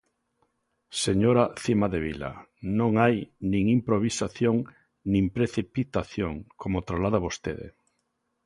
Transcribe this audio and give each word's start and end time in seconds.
Señora 1.03 1.43
Cimadevila, 1.61 2.31
non 2.79 2.91
hai 3.01 3.15
nin 3.51 3.63
improvisación 3.77 4.55
nin 5.11 5.25
precipitación, 5.37 6.33
como 6.61 6.85
traslada 6.87 7.23
vostede. 7.25 7.67